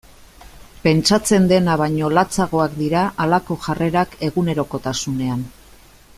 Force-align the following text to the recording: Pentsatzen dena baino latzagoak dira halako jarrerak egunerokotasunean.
Pentsatzen 0.85 1.45
dena 1.51 1.75
baino 1.81 2.09
latzagoak 2.19 2.73
dira 2.81 3.05
halako 3.27 3.59
jarrerak 3.67 4.17
egunerokotasunean. 4.31 5.47